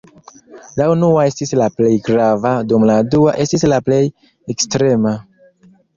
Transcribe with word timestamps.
La 0.79 0.85
unua 0.93 1.25
estis 1.31 1.51
la 1.59 1.67
plej 1.81 1.91
grava 2.09 2.53
dum 2.71 2.85
la 2.93 2.95
dua 3.17 3.35
estis 3.45 3.67
la 3.75 3.81
plej 3.91 4.03
ekstrema. 4.55 5.13